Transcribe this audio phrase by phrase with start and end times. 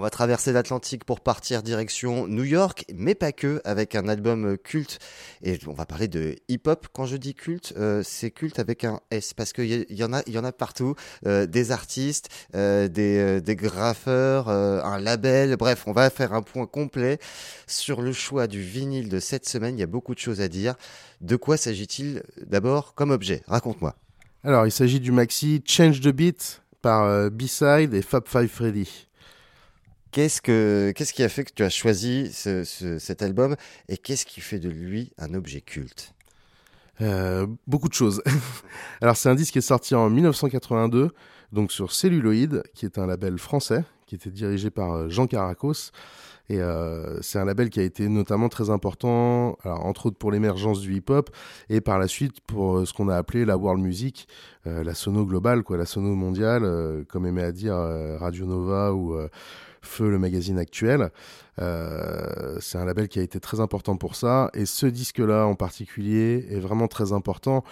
[0.00, 4.56] On va traverser l'Atlantique pour partir direction New York, mais pas que, avec un album
[4.56, 4.98] culte.
[5.42, 6.86] Et on va parler de hip-hop.
[6.94, 10.14] Quand je dis culte, euh, c'est culte avec un S, parce qu'il y, y, en
[10.14, 10.94] a, il y en a partout.
[11.26, 15.58] Euh, des artistes, euh, des, des, graffeurs, un label.
[15.58, 17.18] Bref, on va faire un point complet
[17.66, 19.76] sur le choix du vinyle de cette semaine.
[19.76, 20.76] Il y a beaucoup de choses à dire.
[21.20, 23.42] De quoi s'agit-il d'abord comme objet?
[23.48, 23.96] Raconte-moi.
[24.44, 29.09] Alors, il s'agit du maxi Change the Beat par B-Side et Fab Five Freddy.
[30.12, 33.54] Qu'est-ce, que, qu'est-ce qui a fait que tu as choisi ce, ce, cet album
[33.88, 36.14] et qu'est-ce qui fait de lui un objet culte?
[37.00, 38.22] Euh, Beaucoup de choses.
[39.00, 41.10] Alors c'est un disque qui est sorti en 1982,
[41.52, 45.92] donc sur Celluloid, qui est un label français, qui était dirigé par Jean Caracos.
[46.48, 50.32] Et euh, c'est un label qui a été notamment très important, alors, entre autres pour
[50.32, 51.30] l'émergence du hip-hop,
[51.68, 54.26] et par la suite pour ce qu'on a appelé la world music,
[54.66, 57.76] euh, la sono globale, quoi, la sono mondiale, euh, comme aimait à dire
[58.18, 59.16] Radio Nova ou
[59.82, 61.10] Feu, le magazine actuel.
[61.60, 64.50] Euh, c'est un label qui a été très important pour ça.
[64.54, 67.64] Et ce disque-là en particulier est vraiment très important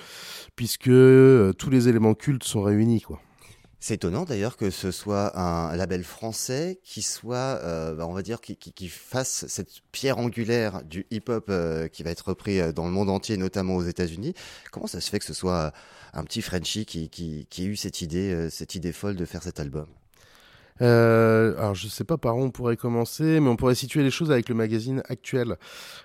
[0.57, 3.01] puisque euh, tous les éléments cultes sont réunis.
[3.01, 3.21] quoi.
[3.81, 8.23] C'est étonnant d'ailleurs que ce soit un label français qui soit, euh, bah, on va
[8.23, 12.61] dire, qui, qui, qui, fasse cette pierre angulaire du hip-hop euh, qui va être repris
[12.61, 14.35] euh, dans le monde entier, notamment aux États-Unis.
[14.73, 15.73] Comment ça se fait que ce soit
[16.13, 19.45] un petit Frenchie qui, qui, qui ait eu cette idée, cette idée folle de faire
[19.45, 19.87] cet album?
[20.81, 24.11] Euh, alors je sais pas par où on pourrait commencer, mais on pourrait situer les
[24.11, 25.57] choses avec le magazine actuel,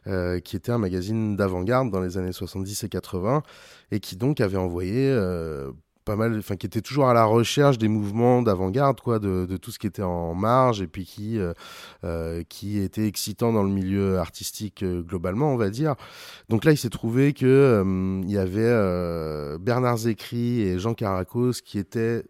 [0.07, 3.43] euh, qui était un magazine d'avant-garde dans les années 70 et 80,
[3.91, 5.71] et qui donc avait envoyé euh,
[6.03, 9.71] pas mal, enfin qui était toujours à la recherche des mouvements d'avant-garde, quoi, de, tout
[9.71, 11.53] ce qui était en marge et puis qui euh,
[12.03, 15.95] euh qui était excitant dans le milieu artistique euh, globalement, on va dire.
[16.49, 21.61] Donc là, il s'est trouvé que euh, il y avait Bernard Zécry et Jean Caracos
[21.63, 22.23] qui étaient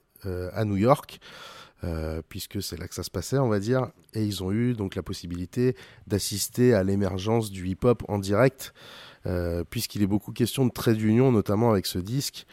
[0.53, 1.19] à New York.
[1.83, 3.89] Euh, puisque c'est là que ça se passait, on va dire.
[4.13, 5.75] Et ils ont eu donc la possibilité
[6.07, 8.73] d'assister à l'émergence du hip-hop en direct,
[9.25, 12.45] euh, puisqu'il est beaucoup question de trait d'union, notamment avec ce disque.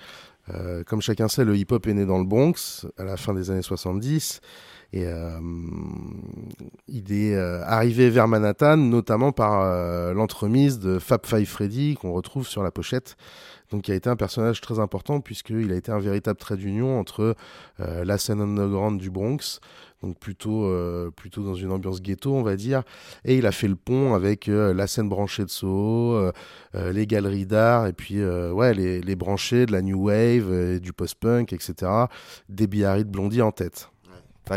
[0.55, 3.51] Euh, comme chacun sait, le hip-hop est né dans le Bronx à la fin des
[3.51, 4.41] années 70
[4.93, 5.39] et euh,
[6.89, 12.13] il est euh, arrivé vers Manhattan, notamment par euh, l'entremise de Fab Five Freddy qu'on
[12.13, 13.17] retrouve sur la pochette.
[13.71, 16.99] Donc, il a été un personnage très important puisqu'il a été un véritable trait d'union
[16.99, 17.37] entre
[17.79, 19.61] euh, la scène underground du Bronx,
[20.03, 22.83] donc plutôt euh, plutôt dans une ambiance ghetto, on va dire,
[23.25, 26.33] et il a fait le pont avec euh, la scène branchée de Soho,
[26.75, 31.53] les galeries d'art et puis ouais les, les branchés de la new wave, du post-punk,
[31.53, 31.91] etc.
[32.49, 33.91] Des Biarritz Blondie en tête.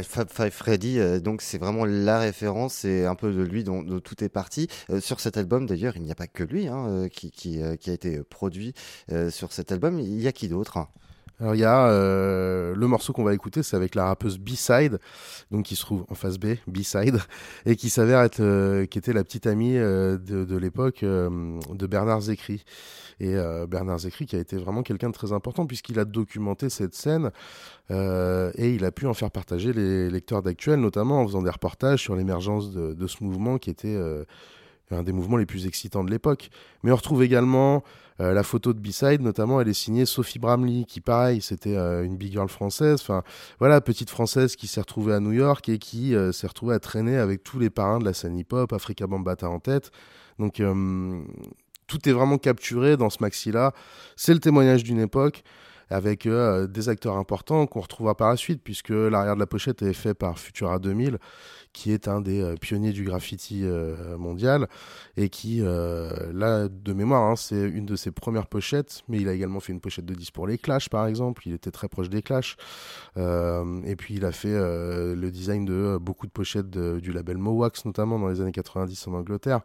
[0.02, 4.00] Fab Five Freddy, euh, donc c'est vraiment la référence, c'est un peu de lui dont,
[4.00, 4.68] tout est parti.
[4.90, 7.62] Euh, sur cet album, d'ailleurs, il n'y a pas que lui hein, euh, qui, qui,
[7.80, 8.74] qui, a été produit
[9.30, 10.00] sur cet album.
[10.00, 10.88] Il y a qui d'autre
[11.40, 15.00] alors il y a euh, le morceau qu'on va écouter, c'est avec la rappeuse B-Side,
[15.52, 17.20] donc qui se trouve en face B, B-Side,
[17.66, 22.22] et qui s'avère être, euh, qui était la petite amie euh, de, l'époque de Bernard
[22.22, 22.64] Zécry.
[23.20, 23.36] Et
[23.68, 27.32] Bernard Zécry qui a été vraiment quelqu'un de très important puisqu'il a documenté cette scène
[27.90, 32.02] et il a pu en faire partager les lecteurs d'actuels, notamment en faisant des reportages
[32.02, 33.98] sur l'émergence de, ce mouvement qui était
[34.92, 36.50] un des mouvements les plus excitants de l'époque.
[36.84, 37.84] Mais on retrouve également
[38.20, 42.04] euh, la photo de B-Side, notamment, elle est signée Sophie Bramley, qui, pareil, c'était euh,
[42.04, 43.00] une big girl française.
[43.02, 43.24] Enfin,
[43.60, 46.80] voilà, petite française qui s'est retrouvée à New York et qui euh, s'est retrouvée à
[46.80, 49.92] traîner avec tous les parrains de la scène hip-hop, Africa Bambata en tête.
[50.40, 50.62] Donc,
[51.86, 53.72] tout est vraiment capturé dans ce maxi-là.
[54.16, 55.44] C'est le témoignage d'une époque
[55.94, 59.84] avec euh, des acteurs importants qu'on retrouvera par la suite, puisque l'arrière de la pochette
[59.84, 61.20] est fait par Futura 2000,
[61.72, 64.68] qui est un des euh, pionniers du graffiti euh, mondial,
[65.18, 69.34] et qui, là, de mémoire, hein, c'est une de ses premières pochettes, mais il a
[69.34, 72.10] également fait une pochette de 10 pour les Clash, par exemple, il était très proche
[72.10, 72.58] des Clash,
[73.16, 78.18] et puis il a fait le design de beaucoup de pochettes du label Mowax, notamment
[78.18, 79.62] dans les années 90 en Angleterre.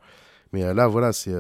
[0.53, 1.35] Mais là, voilà, c'est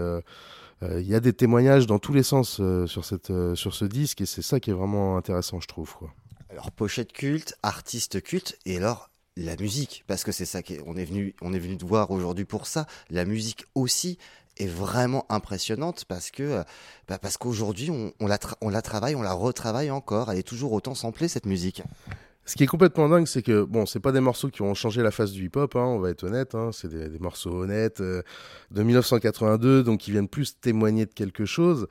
[0.82, 3.74] il euh, y a des témoignages dans tous les sens euh, sur, cette, euh, sur
[3.74, 5.94] ce disque et c'est ça qui est vraiment intéressant, je trouve.
[5.94, 6.12] Quoi.
[6.50, 11.04] Alors, pochette culte, artiste culte, et alors la musique, parce que c'est ça qu'on est
[11.04, 12.86] venu, on est venu de voir aujourd'hui pour ça.
[13.10, 14.18] La musique aussi
[14.56, 16.64] est vraiment impressionnante parce que
[17.06, 20.32] bah parce qu'aujourd'hui on, la on la travaille, on la retravaille encore.
[20.32, 21.82] Elle est toujours autant samplée cette musique.
[22.48, 25.02] Ce qui est complètement dingue, c'est que bon, c'est pas des morceaux qui ont changé
[25.02, 28.22] la face du hip-hop, hein, on va être honnête, hein, c'est des, morceaux honnêtes euh,
[28.70, 31.88] de 1982, donc qui viennent plus témoigner de quelque chose.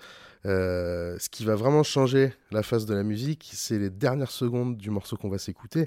[0.47, 4.77] Euh, ce qui va vraiment changer la face de la musique, c'est les dernières secondes
[4.77, 5.85] du morceau qu'on va s'écouter,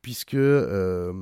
[0.00, 1.12] puisque euh,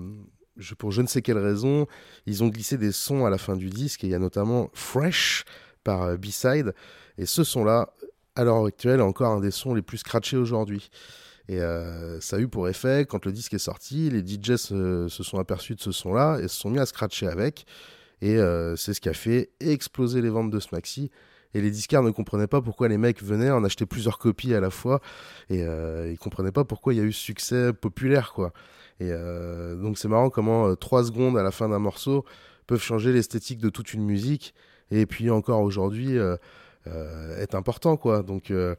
[0.79, 1.88] pour je ne sais quelle raison,
[2.27, 4.71] ils ont glissé des sons à la fin du disque, et il y a notamment
[4.75, 5.44] Fresh
[5.83, 6.73] par B-Side,
[7.19, 7.93] et ce son-là,
[8.37, 10.88] à l'heure actuelle, est encore un des sons les plus scratchés aujourd'hui.
[11.49, 15.09] Et euh, ça a eu pour effet, quand le disque est sorti, les DJs se,
[15.09, 17.67] sont aperçus de ce son-là et se sont mis à scratcher avec.
[18.23, 21.11] Et euh, c'est ce qui a fait exploser les ventes de ce maxi.
[21.55, 24.61] Et les disquaires ne comprenaient pas pourquoi les mecs venaient en acheter plusieurs copies à
[24.61, 25.01] la fois.
[25.49, 28.53] Et euh, ils comprenaient pas pourquoi il y a eu ce succès populaire, quoi.
[28.99, 32.25] Et euh, donc c'est marrant comment trois secondes à la fin d'un morceau
[32.67, 34.55] peuvent changer l'esthétique de toute une musique.
[34.91, 36.19] Et puis encore aujourd'hui,
[36.88, 38.75] euh, est important quoi donc euh,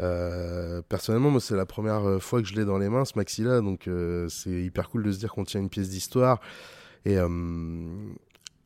[0.00, 3.42] euh, personnellement moi c'est la première fois que je l'ai dans les mains ce maxi
[3.42, 3.88] là donc
[4.28, 6.40] c'est hyper cool de se dire qu'on tient une pièce d'histoire
[7.04, 7.16] et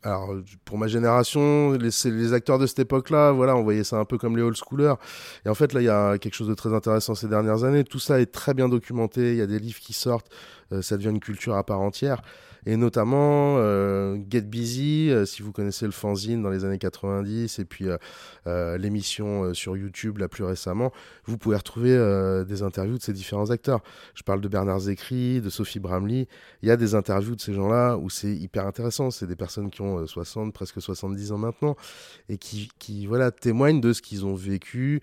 [0.04, 0.34] alors
[0.64, 4.18] pour ma génération, les, les, acteurs de cette époque-là, voilà, on voyait ça un peu
[4.18, 4.94] comme les old schoolers.
[5.46, 7.84] Et en fait, là, il y a quelque chose de très intéressant ces dernières années.
[7.84, 9.30] Tout ça est très bien documenté.
[9.30, 10.28] Il y a des livres qui sortent.
[10.80, 12.20] ça devient une culture à part entière
[12.64, 17.58] et notamment euh, Get Busy, euh, si vous connaissez le fanzine dans les années 90,
[17.58, 17.86] et puis
[18.46, 20.92] euh, l'émission sur YouTube là plus récemment,
[21.24, 21.92] vous pouvez retrouver
[22.46, 23.80] des interviews de ces différents acteurs.
[24.14, 26.28] Je parle de Bernard Zécry, de Sophie Bramley.
[26.62, 29.10] Il y a des interviews de ces gens-là où c'est hyper intéressant.
[29.10, 31.76] C'est des personnes qui ont 60, presque 70 ans maintenant,
[32.28, 35.00] et qui, qui voilà, témoignent de ce qu'ils ont vécu,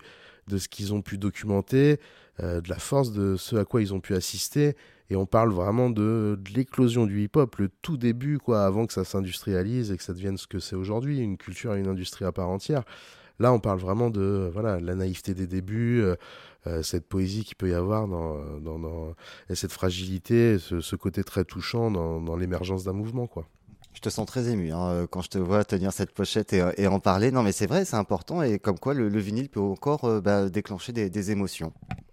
[0.50, 1.98] de ce qu'ils ont pu documenter,
[2.38, 4.74] de la force de ce à quoi ils ont pu assister
[5.10, 9.04] et on parle vraiment de, l'éclosion du hip-hop, le tout début, quoi, avant que ça
[9.04, 12.32] s'industrialise et que ça devienne ce que c'est aujourd'hui, une culture et une industrie à
[12.32, 12.84] part entière.
[13.40, 16.14] Là, on parle vraiment de voilà la naïveté des débuts, euh,
[16.68, 19.14] euh, cette poésie qu'il peut y avoir dans, dans,
[19.48, 23.48] et cette fragilité, ce, côté très touchant dans, l'émergence d'un mouvement, quoi.
[23.92, 27.00] Je te sens très ému hein, quand je te vois tenir cette pochette et, en
[27.00, 27.32] parler.
[27.32, 30.48] Non, mais c'est vrai, c'est important et comme quoi le, vinyle peut encore euh, bah,
[30.48, 31.72] déclencher des émotions.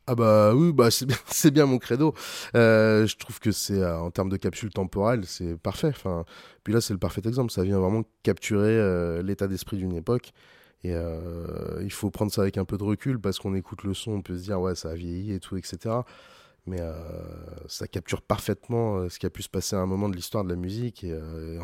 [0.09, 0.87] Ah bah oui, bah
[1.27, 2.13] c'est bien, mon credo.
[2.55, 5.89] Euh, je trouve que c'est euh, en termes de capsule temporelle, c'est parfait.
[5.89, 6.23] Enfin,
[6.63, 7.51] puis là c'est le parfait exemple.
[7.51, 10.31] Ça vient vraiment capturer euh, l'état d'esprit d'une époque.
[10.83, 10.93] Et
[11.81, 14.21] il faut prendre ça avec un peu de recul parce qu'on écoute le son, on
[14.21, 15.95] peut se dire ouais ça a vieilli et tout, etc.
[16.67, 16.81] Mais
[17.67, 20.49] ça capture parfaitement ce qui a pu se passer à un moment de l'histoire de
[20.49, 21.17] la musique et,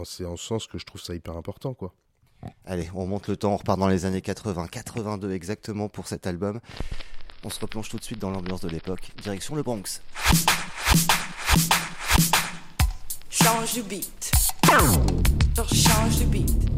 [0.05, 1.94] c'est en ce sens que je trouve ça hyper important quoi.
[2.65, 6.27] Allez, on monte le temps, on repart dans les années 80, 82 exactement pour cet
[6.27, 6.59] album.
[7.44, 9.11] On se replonge tout de suite dans l'ambiance de l'époque.
[9.21, 10.01] Direction le Bronx.
[13.29, 14.31] Change du beat.
[14.65, 16.69] Change du beat.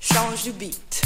[0.00, 1.02] Change du beat.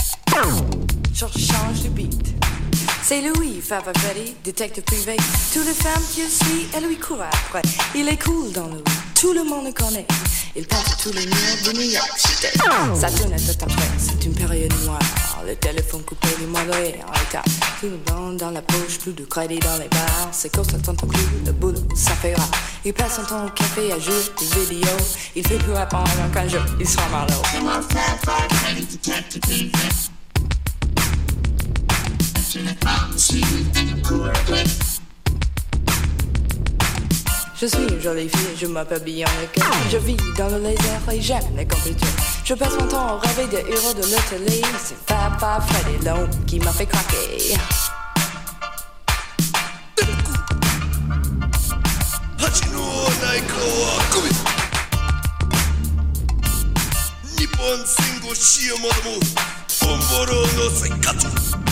[1.14, 2.55] Change du beat.
[3.02, 5.16] C'est Louis, Freddy, détective privé.
[5.52, 7.62] Toutes les femmes qu'il suit, elle lui court après.
[7.94, 8.82] Il est cool dans le
[9.18, 10.06] tout le monde le connaît.
[10.54, 12.48] Il peint tous les murs de New York City.
[12.94, 14.98] Ça tourne à tout après, c'est une période noire.
[15.46, 17.42] Le téléphone coupé, les mollets en état.
[17.80, 20.28] Tout le monde dans la poche, plus de crédit dans les bars.
[20.32, 22.50] C'est comme ça tant plus, le boulot, ça fait rare.
[22.84, 24.90] Il passe son temps au café à jouer des vidéos.
[25.34, 27.42] Il fait plus répondre qu'un jour, il sera marlot.
[37.58, 41.20] Je suis une jolie fille, je m'appelle bien le Je vis dans le laser et
[41.20, 42.06] j'aime les compétitions.
[42.44, 44.62] Je passe mon temps à rêver des héros de l'hôtellerie.
[44.82, 47.56] C'est Papa Freddy Long qui m'a fait craquer.
[57.38, 58.76] Nippon Singo Shio
[59.80, 61.65] Bomboro no Seikatsu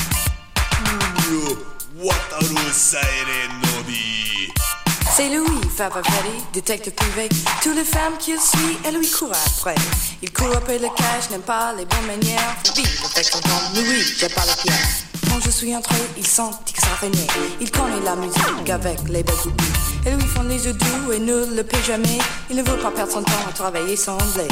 [5.17, 7.29] c'est Louis, Papa Freddy, détective privé.
[7.63, 9.77] Toutes les femmes qu'il suit, elle lui court après.
[10.23, 12.57] Il court après le cash, n'aime pas les bonnes manières.
[12.67, 14.89] Faut vivre avec son temps, Louis, j'ai pas la pierre.
[15.29, 17.27] Quand je suis entré, il sent qu'il s'araignait.
[17.61, 21.57] Il connaît la musique avec les belles Elles lui font les yeux doux et ne
[21.57, 22.19] le paie jamais.
[22.51, 24.47] Il ne veut pas perdre son temps à travailler sans blé.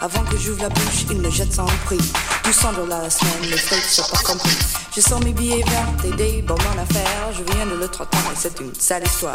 [0.00, 2.00] Avant que j'ouvre la bouche, il me jette sans prix.
[2.44, 4.56] 200 dollars la semaine, les frais sont pas compris.
[4.94, 7.32] Je sens mes billets verts et des bonnes affaires.
[7.32, 9.34] Je viens de le trottoir et c'est une sale histoire.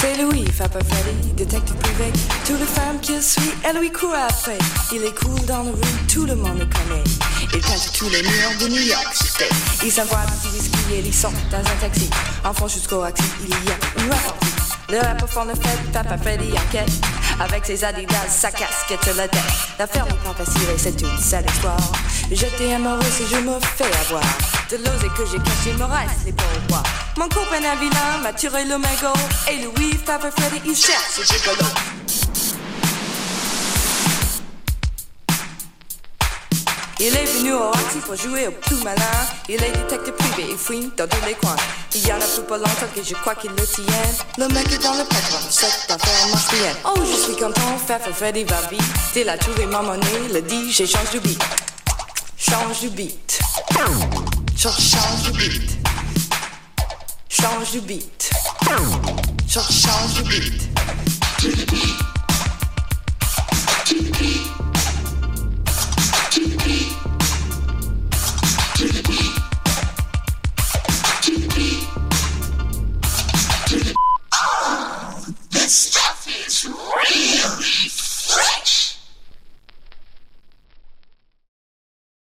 [0.00, 2.12] C'est Louis, Papa Freddy, détective privé.
[2.46, 4.56] Toutes les femmes qu'il suit, elle lui court après.
[4.92, 7.02] Il est cool dans la rue, tout le monde le connaît.
[7.52, 9.52] Il peint tous les murs de New York City.
[9.84, 12.08] Il s'envoie petit whisky et il sort dans un taxi.
[12.44, 14.46] Enfant jusqu'au axi, il y a une répartie.
[14.88, 16.92] Le rappeur font le fait, Papa Freddy enquête.
[17.40, 19.40] Avec ses adidas, sa casquette la tête.
[19.78, 21.92] L'affaire n'est pas facile et c'est une sale histoire.
[22.30, 24.24] J'étais amoureux si je me fais avoir.
[24.70, 26.82] De l'osé que j'ai caché me reste les pourboires.
[27.16, 29.18] Mon copain un vilain m'a tiré le mégot.
[29.50, 31.97] Et Louis, Papa Freddy, il cherche ce gigolo.
[37.00, 39.04] Il est venu au Roxy pour jouer au plus malin.
[39.48, 41.54] Il est détective privé, il fouine dans tous les coins.
[41.94, 43.84] Il y en a plus pas longtemps que je crois qu'il le tient.
[44.36, 46.74] Le mec est dans le patron, cette affaire marche bien.
[46.84, 48.82] Oh, je suis content, faire Freddy va vite.
[49.14, 51.40] Il a trouvé ma monnaie, le dit, j'ai change de beat.
[52.36, 53.38] Change de beat.
[54.56, 55.70] Change, change de beat.
[57.28, 58.30] Change de beat.
[59.46, 61.87] Change, change de beat.